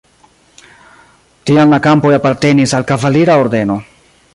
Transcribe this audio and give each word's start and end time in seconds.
Tiam 1.49 1.75
la 1.75 1.81
kampoj 1.89 2.15
apartenis 2.21 2.77
al 2.79 2.89
kavalira 2.95 3.41
ordeno. 3.45 3.79